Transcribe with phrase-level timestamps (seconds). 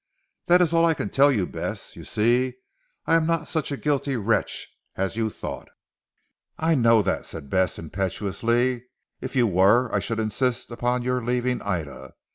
[0.47, 2.55] That is all I can tell you Bess, you see
[3.05, 5.69] I am not such a guilty wretch as you thought."
[6.57, 8.85] "I know that," said Bess impetuously,
[9.19, 12.15] "If you were I should insist upon your leaving Ida.